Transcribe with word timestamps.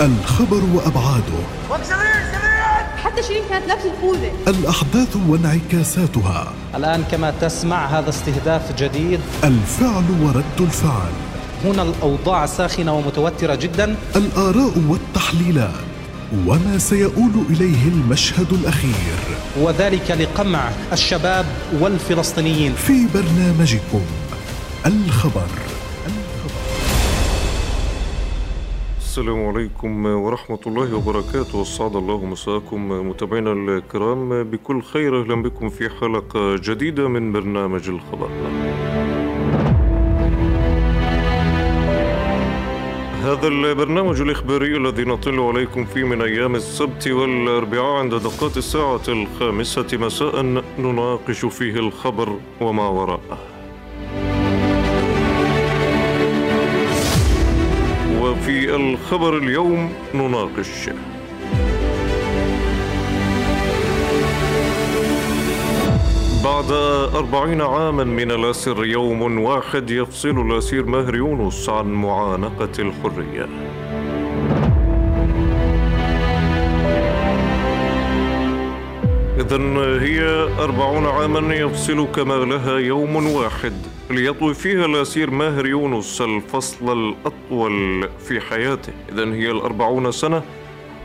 الخبر 0.00 0.62
وأبعاده. 0.74 1.40
حتى 3.04 3.22
شيرين 3.22 3.42
كانت 3.50 3.68
لابسه 3.68 3.92
الخوذه 3.94 4.32
الأحداث 4.48 5.16
وانعكاساتها. 5.28 6.52
الآن 6.74 7.04
كما 7.10 7.32
تسمع 7.40 7.86
هذا 7.86 8.08
استهداف 8.08 8.76
جديد. 8.78 9.20
الفعل 9.44 10.04
ورد 10.22 10.60
الفعل. 10.60 11.12
هنا 11.64 11.82
الأوضاع 11.82 12.46
ساخنة 12.46 12.94
ومتوترة 12.94 13.54
جدا. 13.54 13.96
الآراء 14.16 14.72
والتحليلات. 14.88 15.84
وما 16.46 16.78
سيؤول 16.78 17.32
إليه 17.50 17.88
المشهد 17.88 18.52
الأخير. 18.52 19.16
وذلك 19.60 20.10
لقمع 20.10 20.70
الشباب 20.92 21.46
والفلسطينيين. 21.80 22.74
في 22.74 23.06
برنامجكم 23.14 24.02
الخبر. 24.86 25.48
السلام 29.14 29.46
عليكم 29.46 30.06
ورحمة 30.06 30.58
الله 30.66 30.96
وبركاته. 30.96 31.62
أسعد 31.62 31.96
الله 31.96 32.24
مساكم 32.24 33.08
متابعينا 33.08 33.52
الكرام. 33.52 34.42
بكل 34.42 34.82
خير 34.82 35.20
أهلا 35.20 35.42
بكم 35.42 35.68
في 35.68 35.88
حلقة 35.88 36.56
جديدة 36.56 37.08
من 37.08 37.32
برنامج 37.32 37.88
الخبر. 37.88 38.28
هذا 43.22 43.48
البرنامج 43.48 44.20
الإخباري 44.20 44.76
الذي 44.76 45.04
نطل 45.04 45.40
عليكم 45.40 45.84
فيه 45.84 46.04
من 46.04 46.22
أيام 46.22 46.54
السبت 46.54 47.08
والأربعاء 47.08 47.96
عند 47.96 48.14
دقات 48.14 48.56
الساعة 48.56 49.06
الخامسة 49.08 49.86
مساء 49.92 50.42
نناقش 50.78 51.44
فيه 51.44 51.74
الخبر 51.74 52.28
وما 52.60 52.88
وراءه. 52.88 53.53
وفي 58.54 58.76
الخبر 58.76 59.38
اليوم 59.38 59.92
نناقش. 60.14 60.90
بعد 66.44 66.72
أربعين 67.14 67.60
عاما 67.60 68.04
من 68.04 68.30
الأسر 68.30 68.84
يوم 68.84 69.40
واحد 69.40 69.90
يفصل 69.90 70.40
الأسير 70.40 70.86
ماهر 70.86 71.14
يونس 71.16 71.68
عن 71.68 71.86
معانقة 71.92 72.72
الحرية. 72.78 73.48
إذا 79.44 79.58
هي 80.02 80.22
أربعون 80.58 81.06
عاما 81.06 81.54
يفصل 81.54 82.06
كما 82.14 82.34
لها 82.34 82.78
يوم 82.78 83.26
واحد. 83.26 83.72
ليطوي 84.10 84.54
فيها 84.54 84.84
الأسير 84.86 85.30
ماهر 85.30 85.66
يونس 85.66 86.20
الفصل 86.20 86.92
الأطول 86.92 88.08
في 88.28 88.40
حياته. 88.40 88.92
إذا 89.12 89.24
هي 89.24 89.50
الأربعون 89.50 90.12
سنة 90.12 90.42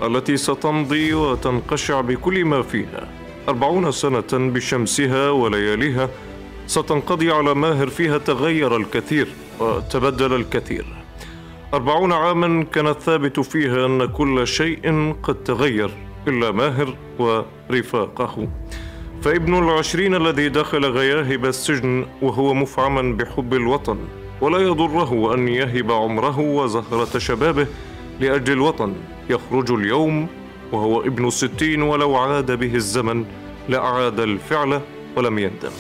التي 0.04 0.38
ستمضي 0.38 1.14
وتنقشع 1.14 2.02
بكل 2.02 2.46
ما 2.46 2.62
فيها. 2.62 3.08
أربعون 3.50 3.92
سنة 3.92 4.28
بشمسها 4.34 5.30
ولياليها 5.30 6.10
ستنقضي 6.68 7.32
على 7.32 7.56
ماهر 7.56 7.88
فيها 7.88 8.18
تغير 8.18 8.78
الكثير 8.78 9.28
وتبدل 9.60 10.34
الكثير. 10.34 10.86
أربعون 11.74 12.12
عاما 12.12 12.64
كان 12.64 12.88
الثابت 12.88 13.40
فيها 13.40 13.86
أن 13.86 14.06
كل 14.06 14.48
شيء 14.48 15.16
قد 15.24 15.36
تغير. 15.36 16.09
إلا 16.30 16.52
ماهر 16.52 16.96
ورفاقه. 17.20 18.48
فابن 19.22 19.58
العشرين 19.64 20.16
الذي 20.16 20.50
دخل 20.50 20.86
غياهب 20.86 21.46
السجن 21.46 22.06
وهو 22.22 22.54
مفعما 22.54 23.02
بحب 23.18 23.54
الوطن 23.54 23.98
ولا 24.42 24.58
يضره 24.60 25.34
أن 25.34 25.48
يهب 25.48 25.92
عمره 25.92 26.40
وزهرة 26.40 27.18
شبابه 27.18 27.68
لأجل 28.20 28.54
الوطن. 28.54 28.94
يخرج 29.30 29.72
اليوم 29.72 30.28
وهو 30.72 31.02
ابن 31.02 31.28
الستين 31.28 31.82
ولو 31.82 32.16
عاد 32.16 32.52
به 32.52 32.76
الزمن 32.76 33.26
لأعاد 33.70 34.20
الفعل 34.20 34.82
ولم 35.16 35.40
يندم. 35.40 35.72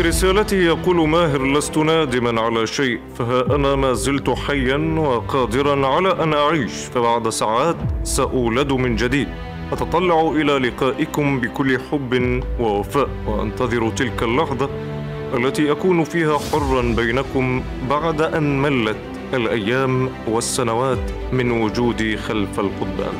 في 0.00 0.08
رسالته 0.08 0.56
يقول 0.56 1.08
ماهر 1.08 1.52
لست 1.52 1.78
نادما 1.78 2.40
على 2.40 2.66
شيء 2.66 3.00
فها 3.18 3.56
أنا 3.56 3.74
ما 3.74 3.92
زلت 3.92 4.30
حيا 4.30 4.76
وقادرا 4.98 5.86
على 5.86 6.22
أن 6.22 6.34
أعيش 6.34 6.72
فبعد 6.72 7.28
ساعات 7.28 7.76
سأولد 8.02 8.72
من 8.72 8.96
جديد. 8.96 9.28
أتطلع 9.72 10.20
إلى 10.20 10.58
لقائكم 10.58 11.40
بكل 11.40 11.78
حب 11.78 12.42
ووفاء 12.60 13.08
وأنتظر 13.26 13.90
تلك 13.90 14.22
اللحظة 14.22 14.70
التي 15.34 15.72
أكون 15.72 16.04
فيها 16.04 16.38
حرا 16.38 16.82
بينكم 16.82 17.62
بعد 17.90 18.22
أن 18.22 18.62
ملت 18.62 18.96
الأيام 19.34 20.10
والسنوات 20.28 21.10
من 21.32 21.50
وجودي 21.50 22.16
خلف 22.16 22.60
القضبان 22.60 23.14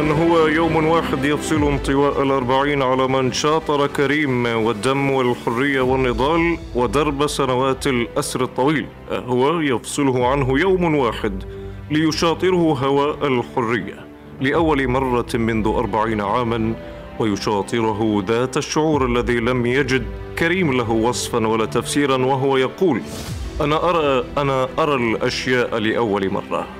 هو 0.00 0.46
يوم 0.46 0.86
واحد 0.86 1.24
يفصل 1.24 1.62
انطواء 1.62 2.22
الأربعين 2.22 2.82
على 2.82 3.08
من 3.08 3.32
شاطر 3.32 3.86
كريم 3.86 4.46
والدم 4.46 5.10
والحرية 5.10 5.80
والنضال 5.80 6.58
ودرب 6.74 7.26
سنوات 7.26 7.86
الأسر 7.86 8.44
الطويل. 8.44 8.86
هو 9.10 9.60
يفصله 9.60 10.26
عنه 10.26 10.60
يوم 10.60 10.94
واحد 10.94 11.44
ليشاطره 11.90 12.78
هواء 12.82 13.26
الحرية 13.26 14.06
لأول 14.40 14.88
مرة 14.88 15.28
منذ 15.34 15.66
أربعين 15.66 16.20
عاماً 16.20 16.74
ويشاطره 17.20 18.24
ذات 18.28 18.56
الشعور 18.56 19.06
الذي 19.06 19.40
لم 19.40 19.66
يجد 19.66 20.04
كريم 20.38 20.72
له 20.72 20.90
وصفا 20.90 21.46
ولا 21.46 21.64
تفسيرا 21.64 22.16
وهو 22.16 22.56
يقول 22.56 23.02
أنا 23.60 23.90
أرى 23.90 24.24
أنا 24.38 24.68
أرى 24.78 24.94
الأشياء 24.94 25.78
لأول 25.78 26.30
مرة. 26.30 26.79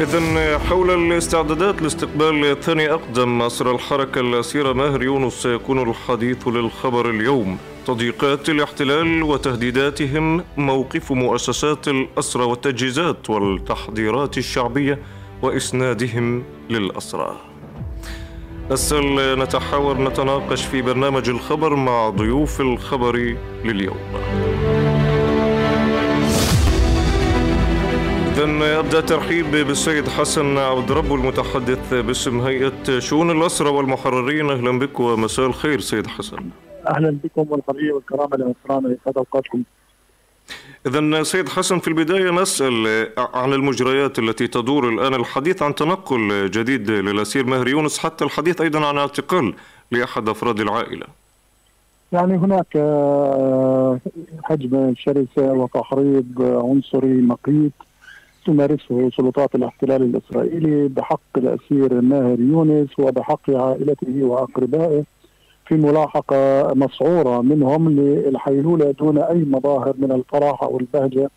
إذا 0.00 0.58
حول 0.58 0.90
الاستعدادات 0.90 1.82
لاستقبال 1.82 2.60
ثاني 2.60 2.90
أقدم 2.90 3.42
أسر 3.42 3.74
الحركة 3.74 4.20
الأسيرة 4.20 4.72
ماهر 4.72 5.02
يونس 5.02 5.32
سيكون 5.32 5.90
الحديث 5.90 6.48
للخبر 6.48 7.10
اليوم. 7.10 7.58
تضييقات 7.86 8.48
الاحتلال 8.48 9.22
وتهديداتهم 9.22 10.44
موقف 10.56 11.12
مؤسسات 11.12 11.88
الأسرى 11.88 12.44
والتجهيزات 12.44 13.30
والتحضيرات 13.30 14.38
الشعبية 14.38 14.98
وإسنادهم 15.42 16.42
للأسرى. 16.70 17.36
أسأل 18.70 19.38
نتحاور 19.38 19.98
نتناقش 20.00 20.64
في 20.64 20.82
برنامج 20.82 21.28
الخبر 21.28 21.74
مع 21.74 22.08
ضيوف 22.08 22.60
الخبر 22.60 23.36
لليوم. 23.64 23.98
إذا 28.36 28.78
أبدأ 28.78 29.00
ترحيب 29.00 29.50
بالسيد 29.50 30.08
حسن 30.08 30.58
عبد 30.58 30.92
رب 30.92 31.12
المتحدث 31.12 31.94
باسم 31.94 32.40
هيئة 32.40 32.98
شؤون 32.98 33.30
الأسرى 33.30 33.68
والمحررين. 33.68 34.50
أهلا 34.50 34.78
بك 34.78 35.00
ومساء 35.00 35.46
الخير 35.46 35.80
سيد 35.80 36.06
حسن. 36.06 36.50
أهلا 36.88 37.18
بكم 37.24 37.46
والحرية 37.48 37.92
والكرامة 37.92 38.36
لأسرانا 38.36 38.88
يسعد 38.88 39.16
أوقاتكم. 39.16 39.62
إذا 40.86 41.22
سيد 41.22 41.48
حسن 41.48 41.78
في 41.78 41.88
البداية 41.88 42.30
نسأل 42.30 43.08
عن 43.18 43.52
المجريات 43.52 44.18
التي 44.18 44.46
تدور 44.46 44.88
الآن 44.88 45.14
الحديث 45.14 45.62
عن 45.62 45.74
تنقل 45.74 46.50
جديد 46.50 46.90
للأسير 46.90 47.46
ماهر 47.46 47.68
يونس 47.68 47.98
حتى 47.98 48.24
الحديث 48.24 48.60
أيضا 48.60 48.86
عن 48.86 48.98
اعتقال 48.98 49.54
لأحد 49.90 50.28
أفراد 50.28 50.60
العائلة. 50.60 51.06
يعني 52.12 52.36
هناك 52.36 52.76
هجمة 54.44 54.94
شرسة 54.98 55.52
وتحريض 55.52 56.26
عنصري 56.40 57.22
مقيت. 57.22 57.72
تمارسه 58.46 59.10
سلطات 59.16 59.54
الاحتلال 59.54 60.02
الإسرائيلي 60.02 60.88
بحق 60.88 61.32
الأسير 61.36 62.00
ماهر 62.00 62.40
يونس 62.40 62.98
وبحق 62.98 63.50
عائلته 63.50 64.24
وأقربائه 64.24 65.02
في 65.66 65.74
ملاحقة 65.74 66.72
مسعورة 66.74 67.40
منهم 67.42 67.90
للحيلولة 67.90 68.90
دون 68.90 69.18
أي 69.18 69.44
مظاهر 69.44 69.94
من 69.98 70.12
الفرح 70.12 70.62
أو 70.62 70.80
البهجة 70.80 71.30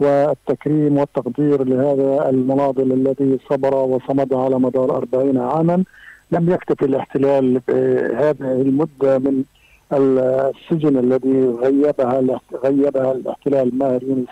والتكريم 0.00 0.98
والتقدير 0.98 1.64
لهذا 1.64 2.30
المناضل 2.30 2.92
الذي 2.92 3.38
صبر 3.50 3.74
وصمد 3.74 4.34
على 4.34 4.58
مدار 4.58 4.96
أربعين 4.96 5.38
عاما. 5.38 5.84
لم 6.32 6.50
يكتفي 6.50 6.84
الاحتلال 6.84 7.60
بهذه 7.68 8.60
المدة 8.62 9.18
من 9.18 9.44
السجن 9.92 10.96
الذي 10.98 11.48
غيبها 11.62 12.40
غيبها 12.64 13.12
الاحتلال 13.12 13.78
ماهر 13.78 14.02
يونس 14.02 14.28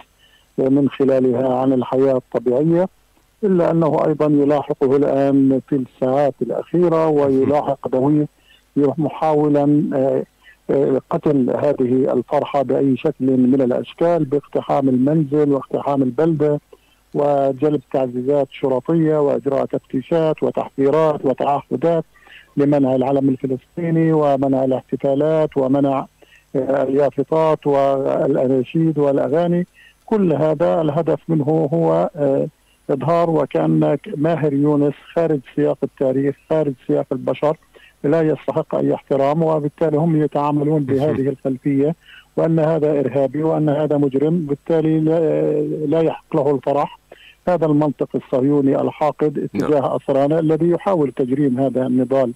من 0.58 0.88
خلالها 0.88 1.55
عن 1.55 1.72
الحياة 1.72 2.16
الطبيعية 2.16 2.88
إلا 3.44 3.70
أنه 3.70 4.06
أيضا 4.06 4.26
يلاحقه 4.26 4.96
الآن 4.96 5.60
في 5.69 5.76
الساعات 5.76 6.34
الأخيرة 6.43 7.08
ويلاحق 7.08 7.88
ذويه 7.88 8.26
محاولا 8.76 9.64
قتل 11.10 11.50
هذه 11.50 12.12
الفرحة 12.12 12.62
بأي 12.62 12.96
شكل 12.96 13.25
من 13.26 13.62
الأشكال 13.62 14.25
باقتحام 14.25 14.88
المنزل 14.88 15.52
واقتحام 15.52 16.02
البلدة 16.02 16.60
وجلب 17.14 17.81
تعزيزات 17.93 18.49
شرطية 18.50 19.19
وإجراء 19.20 19.64
تفتيشات 19.64 20.43
وتحذيرات 20.43 21.25
وتعهدات 21.25 22.05
لمنع 22.56 22.94
العلم 22.94 23.28
الفلسطيني 23.28 24.12
ومنع 24.12 24.64
الاحتفالات 24.64 25.56
ومنع 25.56 26.06
آه، 26.56 26.82
اليافطات 26.82 27.66
والأناشيد 27.66 28.99
والأغاني. 28.99 29.66
كل 30.10 30.32
هذا 30.32 30.81
الهدف 30.81 31.19
منه 31.28 31.69
هو 31.75 32.10
آه، 32.16 32.49
إظهار 32.90 33.31
وكأن 33.31 33.99
ماهر 34.16 34.52
يونس 34.52 34.94
خارج 35.14 35.40
سياق 35.56 35.78
التاريخ 35.82 36.37
خارج 36.50 36.72
سياق 36.87 37.06
البشر 37.12 37.56
لا 38.05 38.22
يستحق 38.22 38.75
أي 38.75 38.94
احترام 38.94 39.43
وبالتالي 39.43 39.96
هم 39.96 40.22
يتعاملون 40.22 40.84
بهذه 40.84 41.28
الخلفية 41.28 41.94
وأن 42.37 42.58
هذا 42.58 43.00
إرهابي 43.00 43.43
وأن 43.43 43.69
هذا 43.69 43.96
مجرم 43.96 44.38
بالتالي 44.38 45.00
لا 45.87 46.00
يحق 46.00 46.37
له 46.37 46.50
الفرح. 46.55 46.99
هذا 47.49 47.66
المنطق 47.66 48.08
الصهيوني 48.14 48.81
الحاقد 48.81 49.38
اتجاه 49.38 49.96
أسرانا 49.96 50.38
الذي 50.38 50.70
يحاول 50.70 51.12
تجريم 51.12 51.60
هذا 51.60 51.87
النضال 51.87 52.32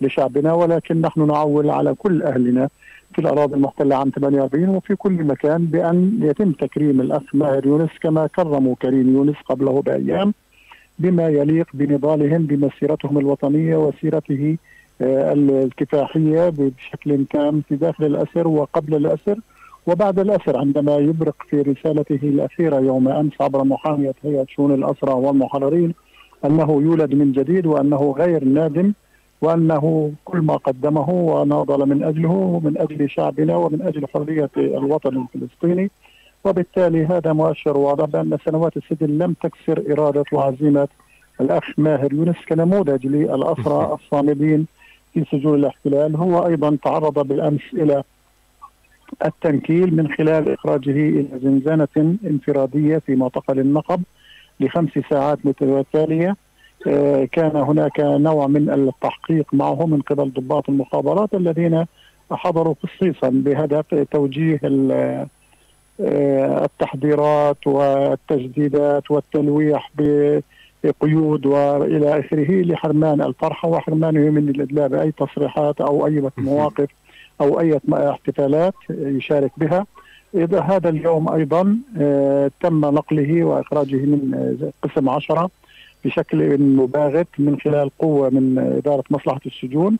لشعبنا 0.00 0.52
ولكن 0.52 1.00
نحن 1.00 1.26
نعول 1.26 1.70
على 1.70 1.94
كل 1.94 2.22
أهلنا 2.22 2.68
في 3.14 3.18
الأراضي 3.18 3.54
المحتلة 3.54 3.96
عام 3.96 4.10
48 4.10 4.68
وفي 4.68 4.96
كل 4.96 5.12
مكان 5.12 5.64
بأن 5.64 6.18
يتم 6.22 6.52
تكريم 6.52 7.00
الأخ 7.00 7.22
ماهر 7.34 7.66
يونس 7.66 7.90
كما 8.02 8.26
كرموا 8.26 8.74
كريم 8.82 9.14
يونس 9.16 9.36
قبله 9.48 9.82
بأيام 9.82 10.34
بما 10.98 11.28
يليق 11.28 11.66
بنضالهم 11.74 12.46
بمسيرتهم 12.46 13.18
الوطنية 13.18 13.76
وسيرته 13.76 14.56
آه، 15.00 15.32
الكفاحية 15.32 16.48
بشكل 16.48 17.24
تام 17.32 17.62
في 17.68 17.76
داخل 17.76 18.04
الأسر 18.04 18.48
وقبل 18.48 18.94
الأسر. 18.94 19.38
وبعد 19.86 20.18
الأسر 20.18 20.58
عندما 20.58 20.96
يبرق 20.96 21.36
في 21.50 21.62
رسالته 21.62 22.20
الأخيرة 22.22 22.76
يوم 22.76 23.08
أمس 23.08 23.32
عبر 23.40 23.64
محامية 23.64 24.14
هيئة 24.24 24.46
شؤون 24.48 24.74
الأسرى 24.74 25.12
والمحررين 25.12 25.94
أنه 26.44 26.82
يولد 26.82 27.14
من 27.14 27.32
جديد 27.32 27.66
وأنه 27.66 28.14
غير 28.18 28.44
نادم 28.44 28.92
وأنه 29.40 30.12
كل 30.24 30.38
ما 30.38 30.56
قدمه 30.56 31.10
وناضل 31.10 31.88
من 31.88 32.02
أجله 32.02 32.30
ومن 32.30 32.78
أجل 32.78 33.10
شعبنا 33.10 33.56
ومن 33.56 33.82
أجل 33.82 34.06
حرية 34.14 34.50
الوطن 34.56 35.26
الفلسطيني. 35.34 35.90
وبالتالي 36.44 37.06
هذا 37.06 37.32
مؤشر 37.32 37.76
واضح 37.76 38.04
بأن 38.04 38.38
سنوات 38.44 38.76
السجن 38.76 39.18
لم 39.18 39.32
تكسر 39.42 39.92
إرادة 39.92 40.24
وعزيمة 40.32 40.88
الأخ 41.40 41.64
ماهر 41.78 42.12
يونس 42.12 42.36
كنموذج 42.48 43.06
للأسرى 43.06 43.92
الصامدين 44.00 44.66
في 45.14 45.24
سجون 45.32 45.54
الاحتلال. 45.54 46.16
هو 46.16 46.46
أيضا 46.46 46.76
تعرض 46.84 47.28
بالامس 47.28 47.62
إلى 47.72 48.02
التنكيل 49.24 49.96
من 49.96 50.08
خلال 50.12 50.52
إخراجه 50.52 50.90
إلى 50.90 51.28
زنزانة 51.42 52.16
انفرادية 52.24 52.98
في 52.98 53.16
معتقل 53.16 53.58
النقب 53.58 54.02
لخمس 54.60 54.90
ساعات 55.10 55.38
متتالية. 55.44 56.36
كان 57.32 57.56
هناك 57.56 58.00
نوع 58.00 58.46
من 58.46 58.70
التحقيق 58.70 59.54
معه 59.54 59.86
من 59.86 60.00
قبل 60.00 60.32
ضباط 60.32 60.68
المخابرات 60.68 61.34
الذين 61.34 61.84
حضروا 62.30 62.74
خصيصا 62.82 63.30
بهدف 63.30 64.06
توجيه 64.12 64.60
آه، 66.00 66.64
التحضيرات 66.64 67.66
والتجديدات 67.66 69.10
والتلويح 69.10 69.92
بقيود 69.98 71.46
وإلى 71.46 72.18
آخره 72.18 72.62
لحرمان 72.62 73.22
الفرحة 73.22 73.68
وحرمانه 73.68 74.30
من 74.30 74.48
الادلاء 74.48 74.88
باي 74.88 75.12
تصريحات 75.12 75.80
أو 75.80 76.06
أي 76.06 76.30
مواقف 76.38 76.88
أو 77.40 77.60
أي 77.60 77.80
احتفالات 77.92 78.74
يشارك 78.90 79.52
بها. 79.56 79.86
إذا 80.34 80.60
هذا 80.60 80.88
اليوم 80.88 81.28
أيضا 81.28 81.78
آه، 81.98 82.50
تم 82.60 82.80
نقله 82.80 83.44
وإخراجه 83.44 83.96
من 83.96 84.54
قسم 84.82 85.08
عشرة. 85.08 85.50
بشكل 86.04 86.60
مباغت 86.60 87.28
من 87.38 87.60
خلال 87.60 87.90
قوة 87.98 88.30
من 88.30 88.58
إدارة 88.58 89.04
مصلحة 89.10 89.40
السجون 89.46 89.98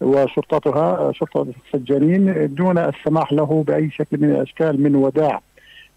وشرطتها 0.00 1.12
شرطه 1.12 1.46
السجانين 1.66 2.54
دون 2.54 2.78
السماح 2.78 3.32
له 3.32 3.64
بأي 3.66 3.90
شكل 3.90 4.20
من 4.20 4.30
الأشكال 4.30 4.82
من 4.82 4.94
وداع 4.94 5.40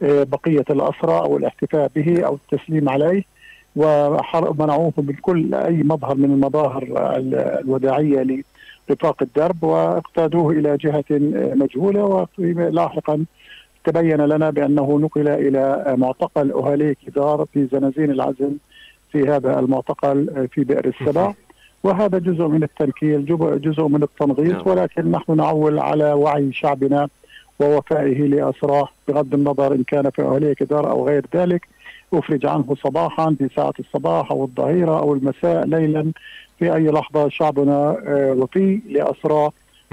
آه، 0.01 0.23
بقية 0.23 0.65
الأسرى 0.69 1.19
أو 1.19 1.37
الاحتفاء 1.37 1.91
به 1.95 2.25
أو 2.25 2.35
التسليم 2.35 2.89
عليه. 2.89 3.23
ومنعوه 3.75 4.93
من 4.97 5.13
كل 5.21 5.55
أي 5.55 5.83
مظهر 5.83 6.15
من 6.15 6.25
المظاهر 6.25 6.83
الوداعية 7.59 8.43
لرفاق 8.89 9.23
الدرب 9.23 9.63
واقتادوه 9.63 10.51
إلى 10.51 10.77
جهة 10.77 11.05
مجهولة. 11.55 12.27
ولاحقا 12.39 13.25
تبين 13.83 14.21
لنا 14.21 14.49
بأنه 14.49 14.99
نقل 14.99 15.27
إلى 15.27 15.83
معتقل 15.97 16.51
أهالي 16.51 16.95
كدار 16.95 17.45
في 17.53 17.67
زنازين 17.71 18.11
العزل 18.11 18.57
في 19.11 19.23
هذا 19.27 19.59
المعتقل 19.59 20.47
في 20.51 20.63
بئر 20.63 20.85
السبع. 20.85 21.33
وهذا 21.83 22.17
جزء 22.17 22.47
من 22.47 22.63
التنكيل 22.63 23.25
جزء 23.61 23.87
من 23.87 24.03
التنغيص 24.03 24.51
نعم. 24.51 24.67
ولكن 24.67 25.11
نحن 25.11 25.37
نعول 25.37 25.79
على 25.79 26.13
وعي 26.13 26.53
شعبنا 26.53 27.07
ووفائه 27.59 28.21
لأسراه 28.27 28.87
بغض 29.07 29.33
النظر 29.33 29.73
إن 29.73 29.83
كان 29.83 30.09
في 30.09 30.21
أهلية 30.21 30.53
كدار 30.53 30.91
أو 30.91 31.07
غير 31.07 31.25
ذلك. 31.35 31.67
أفرج 32.13 32.45
عنه 32.45 32.75
صباحا 32.83 33.35
في 33.39 33.49
ساعة 33.55 33.73
الصباح 33.79 34.31
أو 34.31 34.43
الظهيرة 34.43 34.99
أو 34.99 35.13
المساء 35.13 35.65
ليلا. 35.65 36.11
في 36.59 36.75
أي 36.75 36.87
لحظة 36.87 37.29
شعبنا 37.29 37.97
آه، 38.07 38.35
وفي 38.39 38.81
لأسراه. 38.89 39.51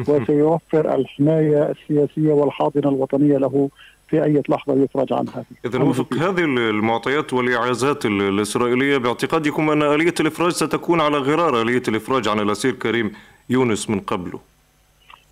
وسيوفر 0.09 0.95
الحماية 0.95 1.71
السياسية 1.71 2.33
والحاضنة 2.33 2.89
الوطنية 2.89 3.39
له 3.39 3.69
في 4.09 4.25
أي 4.25 4.43
لحظة 4.49 4.85
يفرج 4.85 5.13
عنها. 5.13 5.45
إذا 5.65 5.83
وفق 5.83 6.15
هذه 6.15 6.45
المعطيات 6.45 7.33
والإعازات 7.33 8.07
الإسرائيلية 8.07 8.97
باعتقادكم 8.97 9.71
أن 9.71 9.83
آلية 9.83 10.15
الإفراج 10.21 10.53
ستكون 10.53 11.01
على 11.01 11.19
غرار 11.19 11.63
آلية 11.63 11.83
الإفراج 11.89 12.29
عن 12.29 12.41
الأسير 12.41 12.73
كريم 12.73 13.13
يونس 13.51 13.91
من 13.91 14.01
قبله 14.01 14.41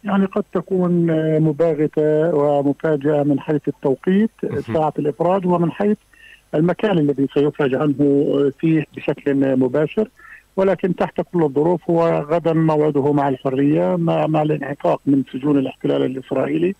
يعني 0.04 0.24
قد 0.24 0.44
تكون 0.52 1.06
مباغتة 1.40 2.34
ومفاجئة 2.34 3.22
من 3.22 3.40
حيث 3.40 3.68
التوقيت 3.68 4.30
ساعة 4.74 4.92
الإفراج 4.98 5.46
ومن 5.46 5.72
حيث 5.72 5.96
المكان 6.54 6.98
الذي 6.98 7.28
سيفرج 7.34 7.74
عنه 7.74 7.94
فيه 8.60 8.86
بشكل 8.96 9.56
مباشر. 9.56 10.08
ولكن 10.56 10.96
تحت 10.96 11.20
كل 11.32 11.42
الظروف 11.42 11.90
هو 11.90 12.26
غدا 12.30 12.52
موعده 12.52 13.12
مع 13.12 13.28
الحرية 13.28 13.96
مع, 13.96 14.26
مع 14.26 14.42
الانعتاق 14.42 15.00
من 15.06 15.22
سجون 15.32 15.58
الاحتلال 15.58 16.04
الإسرائيلي. 16.04 16.74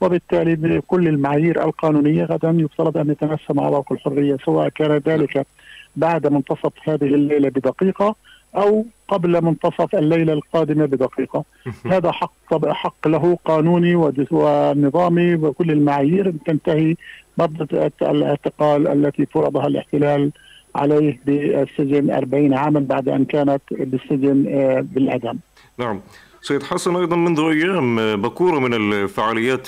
وبالتالي 0.00 0.54
بكل 0.56 1.08
المعايير 1.08 1.64
القانونية 1.64 2.24
غدا 2.24 2.50
يفترض 2.50 2.96
أن 2.98 3.10
يتنسم 3.10 3.58
اعضاء 3.58 3.84
الحرية 3.92 4.36
سواء 4.44 4.68
كان 4.68 4.92
ذلك 5.06 5.46
بعد 5.96 6.26
منتصف 6.26 6.72
هذه 6.88 7.04
الليلة 7.04 7.48
بدقيقة 7.48 8.14
أو 8.56 8.86
قبل 9.08 9.44
منتصف 9.44 9.94
الليلة 9.94 10.32
القادمة 10.32 10.86
بدقيقة 10.86 11.44
هذا 11.86 12.12
حق 12.12 12.32
حق 12.66 13.08
له 13.08 13.38
قانوني 13.44 13.94
ونظامي 14.30 15.34
وكل 15.34 15.70
المعايير 15.70 16.34
تنتهي 16.46 16.96
مدة 17.38 17.90
الاعتقال 18.02 18.88
التي 18.88 19.26
فرضها 19.26 19.66
الاحتلال 19.66 20.32
عليه 20.74 21.20
بالسجن 21.26 22.10
40 22.10 22.54
عاما 22.54 22.80
بعد 22.80 23.08
أن 23.08 23.24
كانت 23.24 23.62
بالسجن 23.70 24.46
آه، 24.48 24.80
بالاعدام. 24.80 25.38
نعم. 25.78 26.00
سيد 26.42 26.62
حسن 26.62 26.96
أيضا 26.96 27.16
منذ 27.16 27.40
أيام 27.40 28.16
بكورة 28.22 28.58
من 28.58 28.74
الفعاليات 28.74 29.66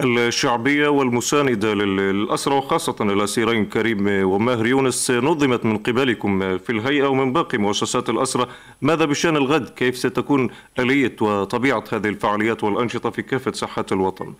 الشعبية 0.00 0.88
والمساندة 0.88 1.74
للأسرى 1.74 2.54
وخاصة 2.54 2.96
الأسيرين 3.00 3.66
كريم 3.66 4.28
وماهر 4.28 4.66
يونس 4.66 5.10
نظمت 5.10 5.64
من 5.64 5.78
قبلكم 5.78 6.58
في 6.58 6.70
الهيئة 6.70 7.06
ومن 7.06 7.32
باقي 7.32 7.58
مؤسسات 7.58 8.08
الأسرة 8.08 8.48
ماذا 8.82 9.04
بشأن 9.04 9.36
الغد؟ 9.36 9.68
كيف 9.68 9.96
ستكون 9.96 10.50
آلية 10.78 11.16
وطبيعة 11.20 11.84
هذه 11.92 12.08
الفعاليات 12.08 12.64
والأنشطة 12.64 13.10
في 13.10 13.22
كافة 13.22 13.52
ساحات 13.52 13.92
الوطن؟ 13.92 14.32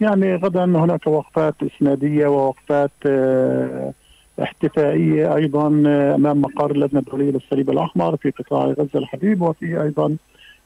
يعني 0.00 0.34
غدا 0.34 0.64
هناك 0.64 1.06
وقفات 1.06 1.54
إسنادية 1.62 2.26
ووقفات 2.26 2.90
آه، 3.06 3.92
احتفائية 4.42 5.36
أيضا 5.36 5.82
آه، 5.86 6.14
أمام 6.14 6.40
مقر 6.40 6.70
اللجنة 6.70 7.00
الدولية 7.00 7.30
للصليب 7.30 7.70
الأحمر 7.70 8.16
في 8.16 8.30
قطاع 8.30 8.64
غزة 8.64 8.90
الحبيب 8.94 9.42
وفي 9.42 9.82
أيضا 9.82 10.16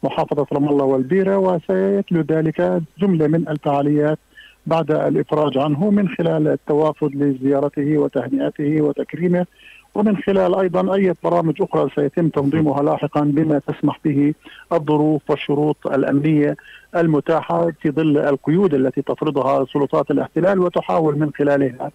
محافظة 0.02 0.46
رام 0.52 0.68
الله 0.68 0.84
والبيرة 0.84 1.38
وسيتلو 1.38 2.20
ذلك 2.20 2.82
جملة 2.98 3.26
من 3.26 3.48
الفعاليات 3.48 4.18
بعد 4.66 4.90
الإفراج 4.90 5.58
عنه 5.58 5.90
من 5.90 6.08
خلال 6.08 6.48
التوافد 6.48 7.14
لزيارته 7.14 7.98
وتهنئته 7.98 8.82
وتكريمه 8.82 9.46
ومن 9.94 10.16
خلال 10.16 10.54
أيضا 10.54 10.94
أي 10.94 11.14
برامج 11.24 11.62
أخرى 11.62 11.90
سيتم 11.94 12.28
تنظيمها 12.28 12.82
لاحقا 12.82 13.20
بما 13.20 13.58
تسمح 13.58 14.00
به 14.04 14.34
الظروف 14.72 15.30
والشروط 15.30 15.86
الأمنية 15.86 16.56
المتاحة 16.96 17.70
في 17.80 17.90
ظل 17.90 18.18
القيود 18.18 18.74
التي 18.74 19.02
تفرضها 19.02 19.64
سلطات 19.72 20.10
الاحتلال 20.10 20.58
وتحاول 20.58 21.18
من 21.18 21.30
خلالها 21.38 21.90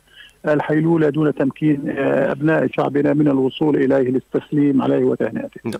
الحيلولة 0.48 1.10
دون 1.10 1.36
تمكين 1.36 1.82
أبناء 2.00 2.68
شعبنا 2.68 3.14
من 3.14 3.28
الوصول 3.28 3.76
إليه 3.76 4.10
للتسليم 4.10 4.82
عليه 4.82 5.04
وتهنئته. 5.04 5.80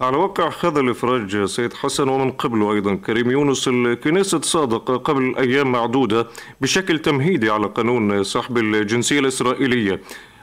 على 0.00 0.16
وقع 0.16 0.50
هذا 0.64 0.80
الإفراج 0.80 1.44
سيد 1.44 1.72
حسن 1.72 2.08
ومن 2.08 2.30
قبله 2.30 2.72
أيضا 2.72 2.94
كريم 2.94 3.30
يونس 3.30 3.68
الكنيسة 3.68 4.40
صادق 4.40 4.90
قبل 4.90 5.36
أيام 5.36 5.72
معدودة 5.72 6.26
بشكل 6.60 6.98
تمهيدي 6.98 7.50
على 7.50 7.66
قانون 7.66 8.24
سحب 8.24 8.58
الجنسية 8.58 9.18
الإسرائيلية 9.20 10.00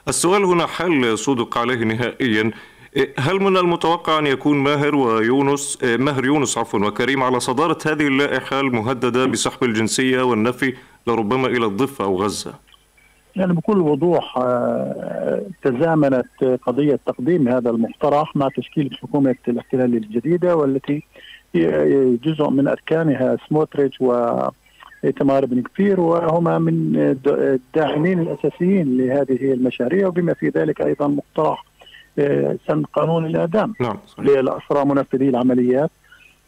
السؤال 0.07 0.43
هنا 0.43 0.67
حل 0.67 1.17
صدق 1.17 1.57
عليه 1.57 1.75
نهائيا 1.77 2.51
هل 3.19 3.39
من 3.39 3.57
المتوقع 3.57 4.19
أن 4.19 4.27
يكون 4.27 4.57
ماهر 4.57 4.95
ويونس 4.95 5.77
ماهر 5.83 6.25
يونس 6.25 6.57
عفوا 6.57 6.79
وكريم 6.79 7.23
على 7.23 7.39
صدارة 7.39 7.77
هذه 7.85 8.07
اللائحة 8.07 8.59
المهددة 8.59 9.25
بسحب 9.25 9.63
الجنسية 9.63 10.21
والنفي 10.21 10.73
لربما 11.07 11.47
إلى 11.47 11.65
الضفة 11.65 12.05
أو 12.05 12.23
غزة؟ 12.23 12.66
يعني 13.37 13.53
بكل 13.53 13.81
وضوح 13.81 14.37
آه، 14.37 15.41
تزامنت 15.63 16.43
قضية 16.61 16.99
تقديم 17.05 17.47
هذا 17.47 17.69
المقترح 17.69 18.35
مع 18.35 18.49
تشكيل 18.49 18.97
حكومة 19.01 19.35
الاحتلال 19.47 19.95
الجديدة 19.95 20.55
والتي 20.55 21.03
جزء 22.23 22.49
من 22.49 22.67
أركانها 22.67 23.37
سموتريتش 23.49 24.01
وإيتمار 24.01 25.45
بن 25.45 25.61
كفير 25.61 25.99
وهما 25.99 26.59
من 26.59 26.95
الداعمين 27.27 28.19
الأساسيين 28.19 28.97
لهذه 28.97 29.53
المشاريع 29.53 30.07
وبما 30.07 30.33
في 30.33 30.49
ذلك 30.49 30.81
أيضا 30.81 31.07
مقترح 31.07 31.65
آه، 32.19 32.57
سن 32.67 32.83
قانون 32.83 33.25
الإعدام 33.25 33.73
نعم 33.81 33.97
للأسرى 34.19 34.85
منفذي 34.85 35.29
العمليات. 35.29 35.91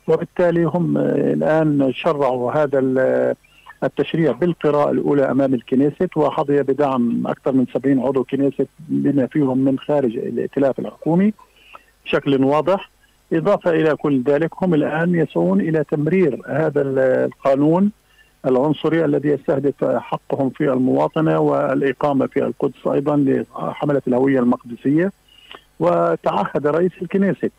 وبالتالي 0.07 0.63
هم 0.63 0.97
الآن 0.97 1.91
شرعوا 1.93 2.51
هذا 2.51 2.79
التشريع 3.83 4.31
بالقراءة 4.31 4.91
الأولى 4.91 5.31
أمام 5.31 5.53
الكنيست 5.53 6.17
وحظي 6.17 6.63
بدعم 6.63 7.27
أكثر 7.27 7.51
من 7.51 7.65
70 7.73 7.99
عضو 7.99 8.23
كنيست 8.23 8.67
بما 8.79 9.25
فيهم 9.25 9.57
من 9.57 9.79
خارج 9.79 10.17
الائتلاف 10.17 10.79
الحكومي 10.79 11.33
بشكل 12.05 12.43
واضح. 12.43 12.89
إضافة 13.33 13.71
إلى 13.71 13.95
كل 13.95 14.21
ذلك 14.21 14.49
هم 14.63 14.73
الآن 14.73 15.15
يسعون 15.15 15.61
إلى 15.61 15.83
تمرير 15.83 16.41
هذا 16.47 16.81
القانون 16.81 17.91
العنصري 18.45 19.05
الذي 19.05 19.29
يستهدف 19.29 19.85
حقهم 19.85 20.49
في 20.49 20.73
المواطنة 20.73 21.39
والإقامة 21.39 22.27
في 22.27 22.43
القدس 22.45 22.87
أيضا 22.87 23.17
لحملة 23.17 24.01
الهوية 24.07 24.39
المقدسية. 24.39 25.11
وتعهد 25.79 26.67
رئيس 26.67 26.91
الكنيست 27.01 27.51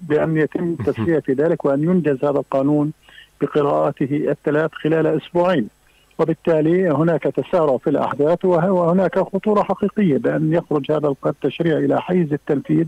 بأن 0.00 0.36
يتم 0.36 0.72
التسوية 0.80 1.18
في 1.18 1.32
ذلك 1.32 1.64
وأن 1.64 1.82
ينجز 1.82 2.24
هذا 2.24 2.38
القانون 2.38 2.92
بقراءته 3.40 4.24
الثلاث 4.28 4.70
خلال 4.72 5.06
أسبوعين. 5.06 5.68
وبالتالي 6.18 6.90
هناك 6.90 7.22
تسارع 7.22 7.76
في 7.76 7.90
الأحداث 7.90 8.44
وهناك 8.44 9.18
خطورة 9.18 9.62
حقيقية 9.62 10.18
بأن 10.18 10.52
يخرج 10.52 10.92
هذا 10.92 11.14
التشريع 11.26 11.78
إلى 11.78 12.00
حيز 12.00 12.32
التنفيذ. 12.32 12.86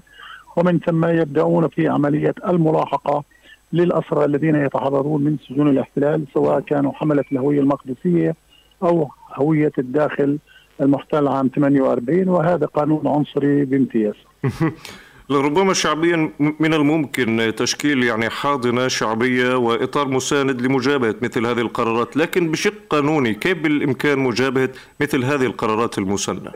ومن 0.56 0.78
ثم 0.78 1.04
يبدأون 1.04 1.68
في 1.68 1.88
عملية 1.88 2.34
الملاحقة 2.48 3.24
للأسرى 3.72 4.24
الذين 4.24 4.54
يتحررون 4.54 5.24
من 5.24 5.36
سجون 5.48 5.68
الاحتلال 5.68 6.24
سواء 6.34 6.60
كانوا 6.60 6.92
حملة 6.92 7.24
الهوية 7.32 7.60
المقدسية 7.60 8.34
أو 8.82 9.10
هوية 9.34 9.72
الداخل 9.78 10.38
المحتل 10.80 11.28
عام 11.28 11.50
48 11.56 12.28
وهذا 12.28 12.66
قانون 12.66 13.06
عنصري 13.06 13.64
بامتياز. 13.64 14.14
لربما 15.30 15.72
شعبيا 15.72 16.30
من 16.38 16.74
الممكن 16.74 17.52
تشكيل 17.56 18.04
يعني 18.04 18.30
حاضنة 18.30 18.88
شعبية 18.88 19.56
وإطار 19.56 20.08
مساند 20.08 20.62
لمجابهة 20.62 21.14
مثل 21.22 21.46
هذه 21.46 21.60
القرارات، 21.60 22.16
لكن 22.16 22.50
بشق 22.50 22.74
قانوني 22.90 23.34
كيف 23.34 23.62
بالإمكان 23.62 24.18
مجابهة 24.18 24.68
مثل 25.00 25.24
هذه 25.24 25.46
القرارات 25.46 25.98
المسنة؟ 25.98 26.50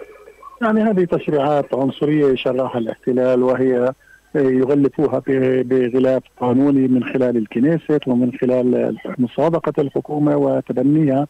يعني 0.62 0.82
هذه 0.82 1.04
تشريعات 1.04 1.74
عنصرية 1.74 2.26
يشرعها 2.26 2.78
الاحتلال 2.78 3.42
وهي 3.42 3.92
يغلفوها 4.34 5.22
بغلاف 5.62 6.22
قانوني 6.40 6.88
من 6.88 7.04
خلال 7.04 7.36
الكنيست 7.36 8.00
ومن 8.06 8.32
خلال 8.40 8.96
مصادقه 9.18 9.72
الحكومة 9.78 10.36
وتبنيها 10.36 11.26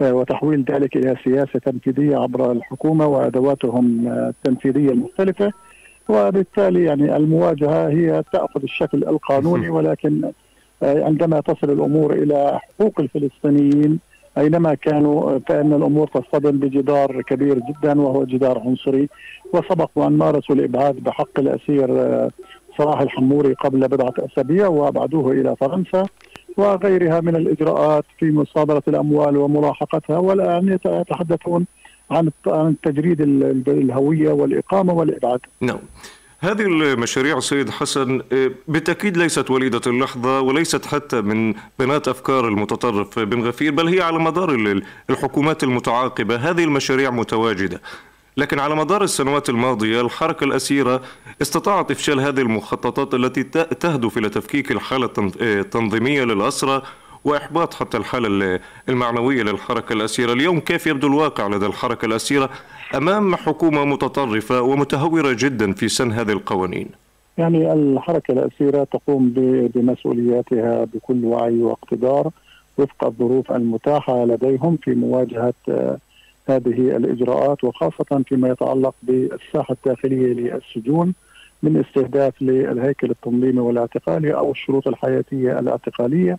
وتحويل 0.00 0.64
ذلك 0.70 0.96
إلى 0.96 1.16
سياسة 1.24 1.58
تنفيذية 1.58 2.16
عبر 2.16 2.52
الحكومة 2.52 3.06
وأدواتهم 3.06 4.08
التنفيذية 4.08 4.90
المختلفة 4.90 5.52
وبالتالي 6.10 6.84
يعني 6.84 7.16
المواجهة 7.16 7.88
هي 7.88 8.22
تأخذ 8.32 8.62
الشكل 8.62 9.04
القانوني 9.04 9.68
ولكن 9.68 10.30
آه، 10.82 11.04
عندما 11.04 11.40
تصل 11.40 11.70
الأمور 11.70 12.12
إلى 12.12 12.60
حقوق 12.62 13.00
الفلسطينيين 13.00 13.98
أينما 14.38 14.74
كانوا 14.74 15.38
فان 15.48 15.72
الأمور 15.72 16.08
تصطدم 16.08 16.58
بجدار 16.58 17.22
كبير 17.22 17.58
جدا 17.58 18.00
وهو 18.00 18.24
جدار 18.24 18.58
عنصري 18.58 19.08
وسبق 19.52 19.90
وان 19.94 20.12
مارسوا 20.12 20.54
الإبعاد 20.54 20.94
بحق 20.94 21.38
الأسير 21.38 21.90
آه، 21.90 22.30
صلاح 22.78 23.00
الحموري 23.00 23.52
قبل 23.52 23.88
بضعة 23.88 24.14
أسابيع 24.18 24.66
وأبعدوه 24.68 25.32
إلى 25.32 25.56
فرنسا 25.60 26.06
وغيرها 26.56 27.20
من 27.20 27.36
الإجراءات 27.36 28.04
في 28.18 28.32
مصادرة 28.32 28.82
الأموال 28.88 29.36
وملاحقتها 29.36 30.18
والآن 30.18 30.78
يتحدثون 30.86 31.66
عن 32.10 32.30
عن 32.46 32.74
تجريد 32.82 33.20
الهوية 33.68 34.32
والإقامة 34.32 34.92
والإبعاد. 34.92 35.40
نعم. 35.60 35.78
هذه 36.42 36.62
المشاريع 36.62 37.40
سيد 37.40 37.70
حسن 37.70 38.22
آه، 38.32 38.50
بالتأكيد 38.68 39.16
ليست 39.16 39.50
وليدة 39.50 39.80
اللحظة 39.86 40.40
وليست 40.40 40.86
حتى 40.86 41.20
من 41.20 41.54
بنات 41.78 42.08
أفكار 42.08 42.48
المتطرف 42.48 43.18
بن 43.18 43.42
غفير 43.42 43.72
بل 43.72 43.88
هي 43.88 44.00
على 44.00 44.18
مدار 44.18 44.82
الحكومات 45.10 45.62
المتعاقبة 45.62 46.36
هذه 46.36 46.64
المشاريع 46.64 47.10
متواجدة 47.10 47.80
لكن 48.36 48.58
على 48.58 48.74
مدار 48.74 49.04
السنوات 49.04 49.48
الماضية 49.48 50.00
الحركة 50.00 50.44
الأسيرة 50.44 51.02
استطاعت 51.42 51.90
إفشال 51.90 52.20
هذه 52.20 52.40
المخططات 52.40 53.14
التي 53.14 53.42
تهدف 53.80 54.18
إلى 54.18 54.28
تفكيك 54.28 54.72
الحالة 54.72 55.10
التنظيمية 55.40 56.24
للأسرة 56.24 56.82
وإحباط 57.24 57.74
حتى 57.74 57.96
الحالة 57.96 58.60
المعنوية 58.88 59.42
للحركة 59.42 59.92
الأسيرة. 59.92 60.32
اليوم 60.32 60.60
كيف 60.60 60.86
يبدو 60.86 61.06
الواقع 61.06 61.46
لدى 61.46 61.66
الحركة 61.66 62.06
الأسيرة 62.06 62.50
أمام 62.94 63.36
حكومة 63.36 63.84
متطرفة 63.84 64.62
ومتهورة 64.62 65.36
جدا 65.38 65.72
في 65.72 65.88
سن 65.88 66.12
هذه 66.12 66.32
القوانين؟ 66.32 66.88
يعني 67.38 67.72
الحركة 67.72 68.32
الأسيرة 68.32 68.84
تقوم 68.84 69.32
بمسؤولياتها 69.74 70.84
بكل 70.84 71.24
وعي 71.24 71.62
واقتدار 71.62 72.30
وفق 72.78 73.04
الظروف 73.04 73.52
المتاحة 73.52 74.24
لديهم 74.24 74.78
في 74.82 74.94
مواجهة 74.94 75.54
آه، 75.68 75.98
هذه 76.48 76.96
الإجراءات 76.96 77.64
وخاصة 77.64 78.22
فيما 78.28 78.48
يتعلق 78.48 78.94
بالساحة 79.02 79.74
الداخلية 79.74 80.32
للسجون 80.32 81.14
من 81.62 81.76
استهداف 81.76 82.42
للهيكل 82.42 83.10
التنظيمي 83.10 83.60
والاعتقالي 83.60 84.34
أو 84.34 84.50
الشروط 84.50 84.88
الحياتية 84.88 85.58
الاعتقالية. 85.58 86.38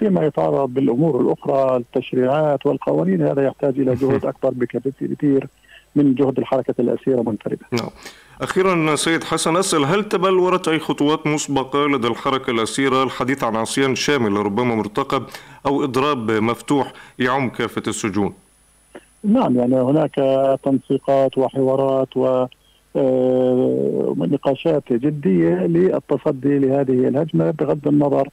فيما 0.00 0.26
يتعرض 0.26 0.74
بالأمور 0.74 1.20
الأخرى 1.20 1.76
التشريعات 1.76 2.66
والقوانين 2.66 3.22
هذا 3.22 3.44
يحتاج 3.44 3.78
إلى 3.80 3.94
جهد 3.94 4.24
أكبر 4.24 4.50
بكثير 4.50 5.46
من 5.96 6.14
جهد 6.14 6.38
الحركة 6.38 6.74
الأسيرة 6.78 7.22
منفردة. 7.22 7.66
نعم. 7.72 7.90
أخيرا 8.40 8.96
سيد 8.96 9.24
حسن 9.24 9.56
أسأل 9.56 9.84
هل 9.84 10.04
تبلورت 10.04 10.68
أي 10.68 10.78
خطوات 10.78 11.26
مسبقة 11.26 11.86
لدى 11.86 12.08
الحركة 12.08 12.50
الأسيرة 12.50 13.02
الحديث 13.02 13.44
عن 13.44 13.56
عصيان 13.56 13.94
شامل 13.94 14.32
ربما 14.32 14.74
مرتقب 14.74 15.22
أو 15.66 15.84
إضراب 15.84 16.30
مفتوح 16.30 16.92
يعم 17.18 17.50
كافة 17.50 17.82
السجون 17.86 18.32
نعم 19.24 19.56
يعني 19.56 19.76
هناك 19.76 20.14
تنسيقات 20.64 21.38
وحوارات 21.38 22.16
و 22.16 22.46
آه، 22.96 24.14
نقاشات 24.18 24.92
جدية 24.92 25.54
للتصدي 25.54 26.58
لهذه 26.58 27.08
الهجمة 27.08 27.50
بغض 27.50 27.88
النظر 27.88 28.28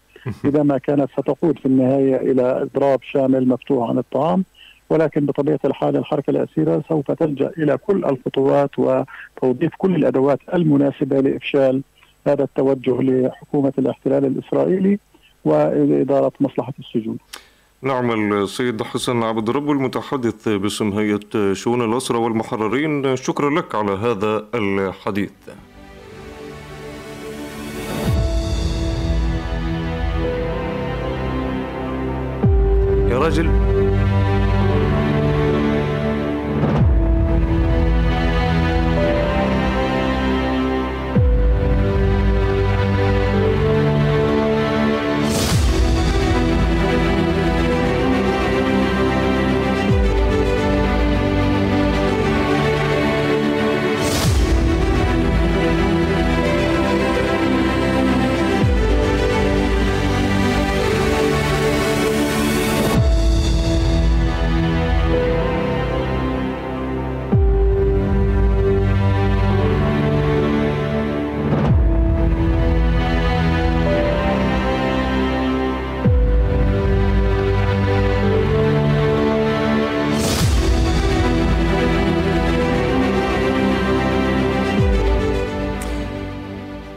إذا 0.46 0.64
ما 0.64 0.78
كانت 0.78 1.10
ستقود 1.12 1.60
في 1.60 1.66
النهاية 1.66 2.16
إلى 2.16 2.62
إضراب 2.62 3.00
شامل 3.04 3.48
مفتوح 3.48 3.90
عن 3.90 3.98
الطعام 3.98 4.44
ولكن 4.90 5.26
بطبيعة 5.26 5.60
الحال 5.66 5.98
الحركة 5.98 6.32
الأسيرة 6.32 6.84
سوف 6.90 7.12
تلجأ 7.12 7.52
إلى 7.58 7.78
كل 7.78 8.06
الخطوات 8.06 8.70
وتوظيف 8.80 9.72
كل 9.78 9.96
الأدوات 9.96 10.40
المناسبة 10.54 11.20
لإفشال 11.20 11.82
هذا 12.28 12.44
التوجه 12.44 13.02
لحكومة 13.02 13.74
الاحتلال 13.80 14.26
الإسرائيلي 14.26 15.00
وإدارة 15.46 16.32
مصلحة 16.40 16.74
السجون. 16.80 17.18
نعم 17.82 18.34
السيد 18.34 18.84
حسن 18.84 19.24
عبد 19.24 19.50
الرب 19.50 19.72
المتحدث 19.72 20.50
باسم 20.50 20.90
هيئة 20.90 21.54
شؤون 21.54 21.82
الأسرة 21.92 22.18
والمحررين 22.18 23.16
شكرا 23.16 23.50
لك 23.50 23.76
على 23.76 23.92
هذا 23.92 24.46
الحديث. 24.56 25.32
يا 33.18 33.67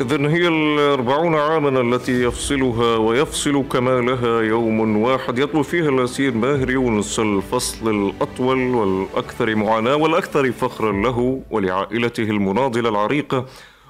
إذن 0.00 0.26
هي 0.26 0.48
الأربعون 0.48 1.34
عاما 1.34 1.80
التي 1.80 2.22
يفصلها 2.22 2.96
ويفصل 2.96 3.64
كمالها 3.72 4.40
يوم 4.40 4.96
واحد. 4.96 5.38
يطوي 5.38 5.64
فيها 5.64 5.88
الأسير 5.88 6.34
ماهر 6.34 6.70
يونس 6.70 7.18
الفصل 7.18 7.90
الأطول 7.90 8.58
والأكثر 8.58 9.54
معاناة 9.54 9.96
والأكثر 9.96 10.52
فخرا 10.52 10.92
له 10.92 11.42
ولعائلته 11.50 12.22
المناضلة 12.22 12.88
العريقة 12.88 13.46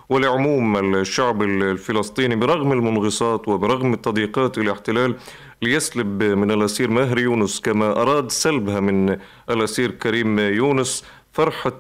ولعموم 0.09 0.95
الشعب 0.95 1.43
الفلسطيني. 1.43 2.37
برغم 2.37 2.73
المنغصات 2.73 3.49
وبرغم 3.49 3.95
تضييقات 3.95 4.59
الاحتلال 4.59 5.17
ليسلب 5.63 6.23
من 6.23 6.51
الأسير 6.51 6.91
ماهر 6.91 7.19
يونس 7.19 7.61
كما 7.61 8.03
أراد 8.03 8.31
سلبها 8.31 8.81
من 8.81 9.17
الأسير 9.51 9.91
كريم 9.91 10.39
يونس 10.39 11.05
فرحة 11.33 11.73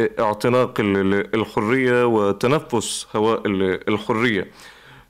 اعتناق 0.00 0.74
الحرية 1.34 2.06
وتنفس 2.06 3.06
هواء 3.16 3.42
الحرية. 3.88 4.50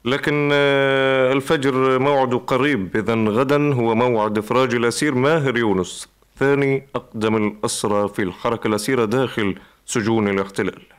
لكن 0.04 0.50
آه، 0.52 1.32
الفجر 1.32 1.98
موعد 1.98 2.34
قريب 2.34 2.96
إذا 2.96 3.14
غدا 3.14 3.74
هو 3.74 3.94
موعد 3.94 4.38
إفراج 4.38 4.74
الأسير 4.74 5.14
ماهر 5.14 5.56
يونس. 5.56 6.08
ثاني 6.38 6.86
أقدم 6.94 7.36
الأسرى 7.36 8.08
في 8.08 8.22
الحركة 8.22 8.68
الأسيرة 8.68 9.04
داخل 9.04 9.54
سجون 9.86 10.28
الاحتلال. 10.28 10.91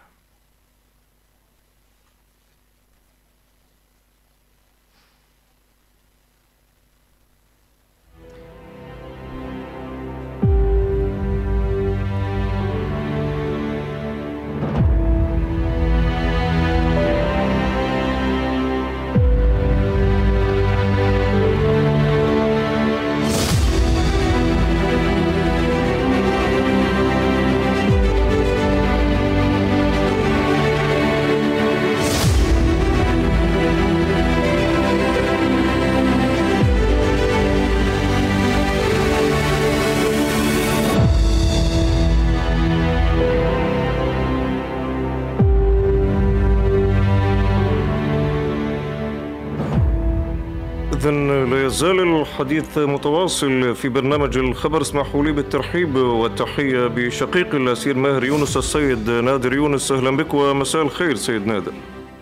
إذا 51.04 51.12
لا 51.46 51.66
يزال 51.66 52.00
الحديث 52.00 52.78
متواصل 52.78 53.76
في 53.76 53.90
برنامج 53.90 54.38
الخبر. 54.38 54.82
اسمحوا 54.82 55.24
لي 55.24 55.32
بالترحيب 55.32 55.96
والتحية 55.96 56.88
بشقيق 56.88 57.56
الأسير 57.56 57.98
ماهر 57.98 58.24
يونس 58.24 58.58
السيد 58.58 59.10
نادر 59.10 59.54
يونس. 59.54 59.92
أهلا 59.92 60.18
بك 60.18 60.34
ومساء 60.34 60.82
الخير 60.82 61.16
سيد 61.16 61.48
نادر. 61.48 61.72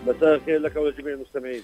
مساء 0.06 0.34
الخير 0.34 0.58
لك 0.58 0.76
ولجميع 0.76 1.14
المستمعين. 1.14 1.62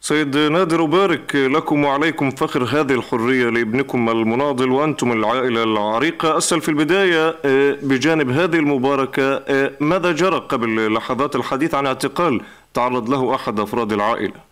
سيد 0.00 0.36
نادر 0.36 0.84
أبارك 0.84 1.36
لكم 1.36 1.84
وعليكم 1.84 2.30
فخر 2.30 2.64
هذه 2.64 2.92
الحرية 2.92 3.50
لابنكم 3.50 4.08
المناضل 4.08 4.70
وأنتم 4.70 5.12
العائلة 5.12 5.62
العريقة. 5.62 6.36
أسأل 6.36 6.60
في 6.60 6.68
البداية 6.68 7.36
آه، 7.44 7.76
بجانب 7.82 8.30
هذه 8.30 8.56
المباركة 8.56 9.22
آه، 9.22 9.72
ماذا 9.80 10.12
جرى 10.12 10.38
قبل 10.48 10.94
لحظات 10.94 11.36
الحديث 11.36 11.74
عن 11.74 11.86
اعتقال 11.86 12.40
تعرض 12.74 13.10
له 13.10 13.34
أحد 13.34 13.60
أفراد 13.60 13.92
العائلة؟ 13.92 14.49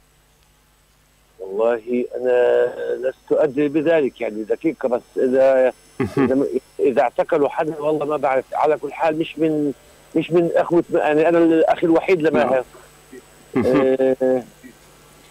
والله 1.59 2.05
أنا 2.17 2.67
لست 2.97 3.33
أدري 3.33 3.69
بذلك 3.69 4.21
يعني 4.21 4.43
دقيقة 4.43 4.89
بس. 4.89 5.03
إذا 5.17 5.73
إذا, 6.19 6.45
إذا 6.81 7.03
اعتقلوا 7.03 7.49
حدا 7.49 7.81
والله 7.81 8.07
ما 8.07 8.17
بعرف. 8.17 8.45
على 8.53 8.77
كل 8.77 8.93
حال 8.93 9.19
مش 9.19 9.39
من 9.39 9.73
مش 10.17 10.31
من 10.31 10.51
أخوة 10.57 10.85
يعني 10.95 11.29
أنا 11.29 11.39
الأخ 11.39 11.85
الوحيد 11.85 12.23
لماهر 12.23 12.65
آه, 13.57 14.17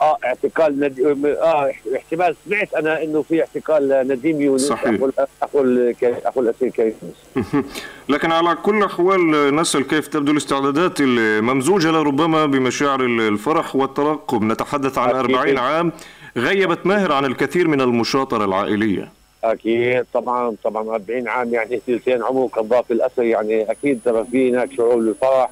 آه 0.01 0.17
اعتقال 0.25 0.79
ند... 0.79 0.99
آه 1.25 1.71
احتمال. 1.95 2.35
سمعت 2.45 2.73
أنا 2.73 3.03
إنه 3.03 3.21
في 3.21 3.41
اعتقال 3.41 4.07
نديم 4.07 4.41
يونس 4.41 4.61
صحيح. 4.61 4.93
أخو 5.41 5.61
أخو 6.03 6.41
الأسير 6.41 6.69
كريم. 6.69 6.93
لكن 8.09 8.31
على 8.31 8.55
كل 8.55 8.77
الأحوال 8.77 9.55
نسأل 9.55 9.87
كيف 9.87 10.07
تبدو 10.07 10.31
الاستعدادات 10.31 10.93
الممزوجة 10.99 11.91
لربما 11.91 12.45
بمشاعر 12.45 13.01
الفرح 13.01 13.75
والترقب. 13.75 14.43
نتحدث 14.43 14.97
عن 14.97 15.09
أكيد. 15.09 15.19
أربعين 15.19 15.57
عام. 15.57 15.91
غيبت 16.37 16.85
ماهر 16.85 17.11
عن 17.11 17.25
الكثير 17.25 17.67
من 17.67 17.81
المشاطرة 17.81 18.45
العائلية. 18.45 19.11
أكيد 19.43 20.05
طبعا 20.13 20.55
طبعا 20.63 20.95
40 20.95 21.27
عام 21.27 21.53
يعني 21.53 21.79
ثلثين 21.87 22.23
عمره 22.23 22.47
قضاء 22.47 22.81
في 22.81 22.93
الاسر 22.93 23.23
يعني 23.23 23.71
أكيد 23.71 23.99
ترى 24.05 24.25
في 24.31 24.51
هناك 24.51 24.69
شعور 24.77 24.95
بالفرح 24.95 25.49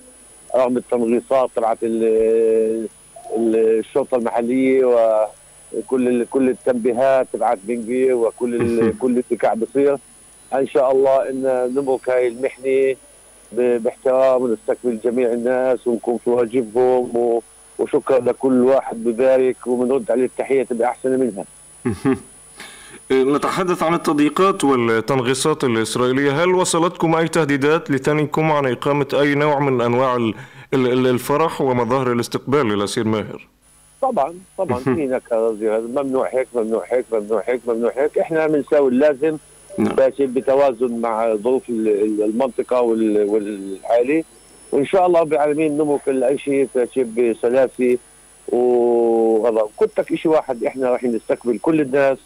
رغم 0.55 0.77
التنغيصات 0.77 1.49
تبعت 1.55 1.77
ال- 1.83 2.87
ال- 3.37 3.79
الشرطة 3.79 4.17
المحلية 4.17 4.85
وكل 5.73 6.25
كل 6.25 6.49
التنبيهات 6.49 7.27
تبعت 7.33 7.57
بنجي 7.63 8.13
وكل 8.13 8.93
كل 9.01 9.11
اللي 9.11 9.37
قاعد 9.43 9.59
بصير 9.59 9.97
إن 10.53 10.67
شاء 10.67 10.91
الله 10.91 11.29
إن 11.29 11.73
نمرق 11.75 12.09
هاي 12.09 12.27
المحنة 12.27 12.95
باحترام 13.51 14.41
ونستقبل 14.41 14.99
جميع 15.03 15.33
الناس 15.33 15.87
ونكون 15.87 16.17
في 16.23 16.29
واجبهم 16.29 17.17
و- 17.17 17.41
وشكرا 17.79 18.19
لكل 18.19 18.61
واحد 18.61 19.03
ببارك 19.03 19.67
وبنرد 19.67 20.11
عليه 20.11 20.25
التحية 20.25 20.63
تبقى 20.63 20.87
احسن 20.87 21.19
منها 21.19 21.45
نتحدث 23.11 23.83
عن 23.83 23.93
التضييقات 23.93 24.63
والتنغيصات 24.63 25.63
الإسرائيلية. 25.63 26.43
هل 26.43 26.49
وصلتكم 26.49 27.15
أي 27.15 27.27
تهديدات 27.27 27.91
لثنيكم 27.91 28.51
عن 28.51 28.65
إقامة 28.71 29.05
أي 29.13 29.35
نوع 29.35 29.59
من 29.59 29.81
أنواع 29.81 30.15
ال- 30.15 30.33
ال- 30.73 31.07
الفرح 31.07 31.61
ومظاهر 31.61 32.11
الاستقبال 32.11 32.65
للأسير 32.67 33.03
ماهر؟ 33.07 33.47
طبعا 34.01 34.33
طبعا. 34.57 34.79
في 34.79 35.69
هذا. 35.69 36.01
ممنوع 36.03 36.29
هيك 36.33 36.47
ممنوع 36.55 36.83
هيك 36.91 37.05
ممنوع 37.13 37.43
هيك 37.45 37.61
ممنوع 37.67 37.91
هيك. 37.95 38.17
إحنا 38.17 38.47
بنساوي 38.47 38.89
اللازم 38.91 39.37
نعم. 39.77 39.95
ماشي 39.97 40.25
بتوازن 40.25 41.01
مع 41.01 41.35
ظروف 41.35 41.69
ال- 41.69 41.87
ال- 41.87 42.23
المنطقة 42.23 42.81
وال- 42.81 43.29
والحالي 43.29 44.23
وإن 44.71 44.85
شاء 44.85 45.05
الله 45.07 45.19
رب 45.19 45.33
العالمين 45.33 45.77
أي 46.23 46.37
شيء 46.37 46.67
ماشي 46.75 47.03
بسلاسه 47.03 47.97
وهذا 48.47 49.67
قلت 49.77 49.99
لك 49.99 50.11
شيء 50.15 50.31
واحد 50.31 50.63
إحنا 50.63 50.89
راح 50.89 51.03
نستقبل 51.03 51.57
كل 51.59 51.81
الناس 51.81 52.17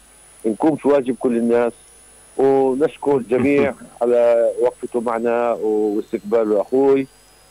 في 0.76 0.88
واجب 0.88 1.14
كل 1.18 1.36
الناس 1.36 1.72
ونشكر 2.36 3.16
الجميع 3.16 3.74
على 4.02 4.50
وقفته 4.60 5.00
معنا 5.00 5.52
واستقباله 5.52 6.60
أخوي. 6.60 7.06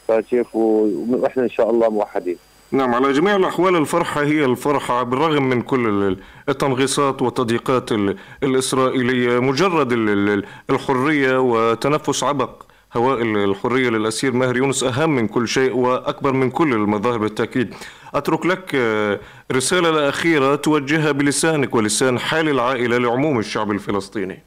فشيف 0.07 0.55
وإحنا 0.55 1.43
إن 1.43 1.49
شاء 1.49 1.69
الله 1.69 1.89
موحدين. 1.89 2.37
نعم 2.71 2.93
على 2.95 3.11
جميع 3.13 3.35
الأحوال 3.35 3.75
الفرحة 3.75 4.21
هي 4.23 4.45
الفرحة 4.45 5.03
بالرغم 5.03 5.43
من 5.49 5.61
كل 5.61 5.87
ال- 5.89 6.17
التنغيصات 6.49 7.21
والتضييقات 7.21 7.91
ال- 7.91 8.15
الإسرائيلية 8.43 9.39
مجرد 9.39 9.91
ال- 9.91 10.09
ال- 10.29 10.43
الحرية 10.69 11.39
وتنفس 11.41 12.23
عبق. 12.23 12.63
هواء 12.97 13.21
ال- 13.21 13.37
الحرية 13.49 13.89
للأسير 13.89 14.31
ماهر 14.31 14.57
يونس 14.57 14.83
أهم 14.83 15.09
من 15.15 15.27
كل 15.27 15.47
شيء 15.47 15.75
وأكبر 15.75 16.33
من 16.33 16.51
كل 16.51 16.73
المظاهر 16.73 17.17
بالتأكيد. 17.17 17.73
أترك 18.13 18.45
لك 18.45 18.75
آه، 18.75 19.19
رسالة 19.51 20.09
أخيرة 20.09 20.55
توجهها 20.55 21.11
بلسانك 21.11 21.75
ولسان 21.75 22.19
حال 22.19 22.49
العائلة 22.49 22.97
لعموم 22.97 23.39
الشعب 23.39 23.71
الفلسطيني. 23.71 24.39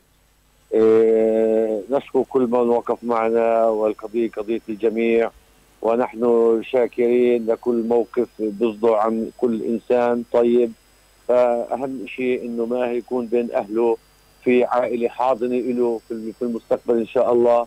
إيه، 0.74 1.80
نشكر 1.90 2.22
كل 2.28 2.40
من 2.42 2.54
وقف 2.68 2.98
معنا 3.04 3.64
والقضية 3.64 4.30
قضية 4.30 4.60
الجميع 4.68 5.30
ونحن 5.82 6.60
شاكرين 6.64 7.46
لكل 7.46 7.84
موقف 7.88 8.28
بيصدر 8.38 8.94
عن 8.94 9.30
كل 9.38 9.62
إنسان 9.62 10.24
طيب. 10.32 10.72
فأهم 11.28 12.06
شيء 12.06 12.42
إنه 12.44 12.66
ما 12.66 12.86
يكون 12.92 13.26
بين 13.26 13.48
أهله 13.54 13.96
في 14.44 14.64
عائلة 14.64 15.08
حاضنة 15.08 15.56
له 15.56 16.00
في 16.08 16.42
المستقبل 16.42 16.98
إن 16.98 17.06
شاء 17.06 17.32
الله. 17.32 17.66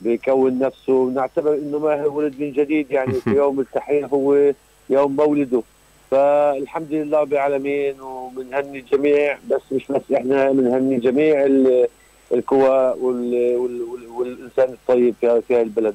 بيكون 0.00 0.58
نفسه. 0.58 0.92
ونعتبر 0.92 1.54
إنه 1.54 1.78
ماهر 1.78 2.08
ولد 2.08 2.34
من 2.40 2.52
جديد 2.52 2.90
يعني 2.90 3.12
في 3.24 3.30
يوم 3.30 3.60
التحرير 3.60 4.06
هو 4.06 4.52
يوم 4.90 5.16
مولده. 5.16 5.62
فالحمد 6.10 6.92
لله 6.92 7.20
رب 7.20 7.32
العالمين 7.32 8.00
وبنهني 8.00 8.78
الجميع 8.78 9.38
بس 9.50 9.60
مش 9.72 9.86
بس 9.92 10.02
إحنا 10.14 10.52
بنهني 10.52 10.96
جميع 10.96 11.44
ال- 11.44 11.88
القوى 12.32 12.94
وال... 13.00 13.56
وال... 13.56 13.82
وال... 13.82 14.06
والإنسان 14.08 14.68
الطيب 14.72 15.14
في 15.20 15.42
في 15.48 15.54
هاي 15.54 15.62
البلد. 15.62 15.94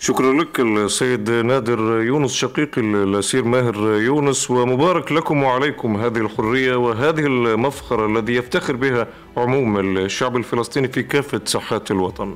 شكرا 0.00 0.32
لك 0.32 0.60
السيد 0.60 1.30
نادر 1.30 2.02
يونس 2.02 2.34
شقيق 2.34 2.78
الأسير 2.78 3.44
ماهر 3.44 3.76
يونس 3.76 4.50
ومبارك 4.50 5.12
لكم 5.12 5.42
وعليكم 5.42 5.96
هذه 5.96 6.18
الحرية 6.18 6.76
وهذه 6.76 7.26
المفخرة 7.26 8.06
الذي 8.06 8.34
يفتخر 8.34 8.76
بها 8.76 9.06
عموم 9.36 9.78
الشعب 9.98 10.36
الفلسطيني 10.36 10.88
في 10.88 11.02
كافة 11.02 11.40
ساحات 11.44 11.90
الوطن. 11.90 12.34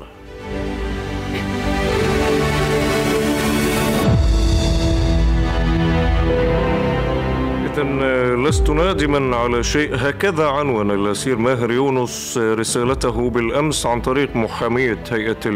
لست 8.48 8.70
نادما 8.70 9.36
على 9.36 9.62
شيء. 9.62 9.90
هكذا 9.94 10.46
عنون 10.46 10.90
الأسير 10.90 11.36
ماهر 11.38 11.70
يونس 11.70 12.38
رسالته 12.38 13.30
بالأمس 13.30 13.86
عن 13.86 14.00
طريق 14.00 14.36
محامية 14.36 15.04
هيئة 15.10 15.46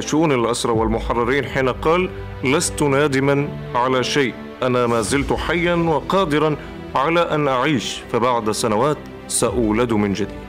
شؤون 0.00 0.32
الأسرى 0.32 0.72
والمحررين 0.72 1.44
حين 1.44 1.68
قال 1.68 2.10
لست 2.44 2.82
نادما 2.82 3.48
على 3.74 4.04
شيء. 4.04 4.34
أنا 4.62 4.86
ما 4.86 5.00
زلت 5.00 5.32
حيا 5.32 5.74
وقادرا 5.74 6.56
على 6.94 7.20
أن 7.20 7.48
أعيش. 7.48 8.00
فبعد 8.12 8.50
سنوات 8.50 8.98
سأولد 9.28 9.92
من 9.92 10.12
جديد. 10.12 10.43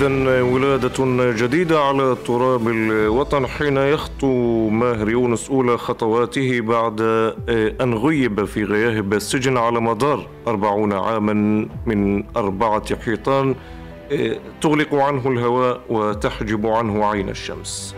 إذا 0.00 0.42
ولادة 0.42 1.32
جديدة 1.32 1.80
على 1.80 2.16
تراب 2.26 2.68
الوطن 2.68 3.46
حين 3.46 3.76
يخطو 3.76 4.68
ماهر 4.68 5.08
يونس 5.08 5.50
أولى 5.50 5.78
خطواته 5.78 6.60
بعد 6.60 7.00
أن 7.80 7.94
غيب 7.94 8.44
في 8.44 8.64
غياهب 8.64 9.14
السجن 9.14 9.56
على 9.56 9.80
مدار 9.80 10.26
أربعون 10.46 10.92
عاما 10.92 11.68
من 11.86 12.24
أربعة 12.36 12.96
حيطان 12.96 13.54
تغلق 14.60 14.94
عنه 14.94 15.28
الهواء 15.28 15.80
وتحجب 15.88 16.66
عنه 16.66 17.04
عين 17.04 17.28
الشمس. 17.28 17.94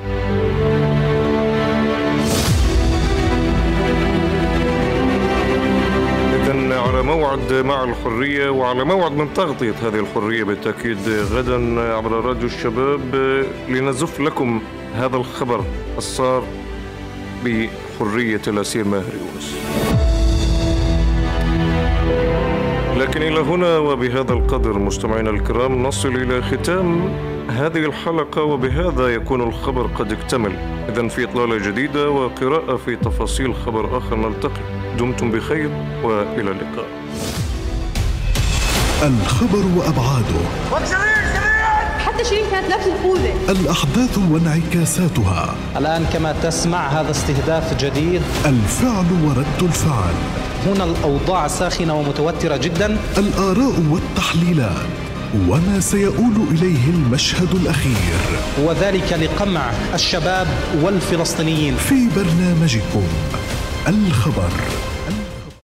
موعد 7.32 7.52
مع 7.52 7.84
الحرية 7.84 8.50
وعلى 8.50 8.84
موعد 8.84 9.12
من 9.12 9.34
تغطية 9.34 9.74
هذه 9.82 9.98
الحرية 10.00 10.44
بالتأكيد 10.44 10.98
غدا 11.08 11.80
عبر 11.80 12.12
راديو 12.12 12.46
الشباب 12.46 13.14
لنزف 13.68 14.20
لكم 14.20 14.62
هذا 14.94 15.16
الخبر 15.16 15.64
الصار 15.98 16.44
بحرية 17.44 18.40
الأسير 18.48 18.84
ماهر 18.84 19.12
يونس. 19.20 19.56
لكن 22.96 23.22
إلى 23.22 23.40
هنا 23.40 23.78
وبهذا 23.78 24.32
القدر 24.32 24.78
مستمعينا 24.78 25.30
الكرام 25.30 25.82
نصل 25.82 26.08
إلى 26.08 26.42
ختام 26.42 27.08
هذه 27.48 27.84
الحلقة 27.86 28.42
وبهذا 28.42 29.08
يكون 29.08 29.40
الخبر 29.40 29.86
قد 29.86 30.12
اكتمل. 30.12 30.52
إذا 30.88 31.08
في 31.08 31.24
إطلالة 31.24 31.56
جديدة 31.70 32.10
وقراءة 32.10 32.76
في 32.76 32.96
تفاصيل 32.96 33.54
خبر 33.54 33.98
آخر 33.98 34.16
نلتقي. 34.16 34.81
دمتم 34.98 35.30
بخير 35.30 35.70
وإلى 36.02 36.50
اللقاء. 36.50 36.86
الخبر 39.02 39.64
وأبعاده. 39.76 40.40
حتى 41.98 42.24
شيرين 42.24 42.44
كانت 42.50 42.68
لابسة 42.68 42.94
الخوذة 42.96 43.34
الأحداث 43.48 44.18
وانعكاساتها. 44.30 45.54
الآن 45.76 46.06
كما 46.12 46.34
تسمع 46.42 46.88
هذا 46.88 47.10
استهداف 47.10 47.84
جديد. 47.84 48.22
الفعل 48.46 49.06
ورد 49.24 49.62
الفعل. 49.62 50.14
هنا 50.66 50.84
الأوضاع 50.84 51.48
ساخنة 51.48 51.94
ومتوترة 51.94 52.56
جدا. 52.56 52.98
الآراء 53.18 53.82
والتحليلات. 53.90 54.86
وما 55.48 55.80
سيؤول 55.80 56.32
إليه 56.50 56.88
المشهد 56.88 57.54
الأخير. 57.54 58.18
وذلك 58.64 59.12
لقمع 59.12 59.70
الشباب 59.94 60.46
والفلسطينيين. 60.82 61.76
في 61.76 62.08
برنامجكم. 62.16 63.02
الخبر. 63.88 64.91